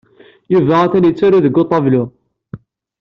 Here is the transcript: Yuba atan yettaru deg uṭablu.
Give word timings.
Yuba 0.53 0.75
atan 0.83 1.07
yettaru 1.07 1.39
deg 1.45 1.57
uṭablu. 1.61 2.03